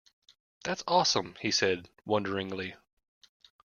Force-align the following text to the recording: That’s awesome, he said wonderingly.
That’s 0.63 0.83
awesome, 0.87 1.35
he 1.41 1.51
said 1.51 1.87
wonderingly. 2.05 2.73